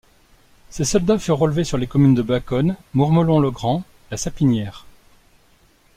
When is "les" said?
1.77-1.85